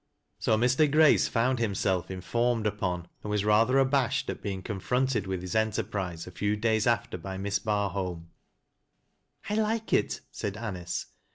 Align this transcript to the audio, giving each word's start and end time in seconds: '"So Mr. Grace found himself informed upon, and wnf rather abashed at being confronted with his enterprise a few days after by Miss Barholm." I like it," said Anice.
'"So 0.39 0.57
Mr. 0.57 0.91
Grace 0.91 1.27
found 1.27 1.59
himself 1.59 2.09
informed 2.09 2.65
upon, 2.65 3.07
and 3.23 3.31
wnf 3.31 3.45
rather 3.45 3.77
abashed 3.77 4.31
at 4.31 4.41
being 4.41 4.63
confronted 4.63 5.27
with 5.27 5.41
his 5.43 5.53
enterprise 5.53 6.25
a 6.25 6.31
few 6.31 6.55
days 6.55 6.87
after 6.87 7.19
by 7.19 7.37
Miss 7.37 7.59
Barholm." 7.59 8.25
I 9.51 9.53
like 9.53 9.93
it," 9.93 10.21
said 10.31 10.57
Anice. 10.57 11.05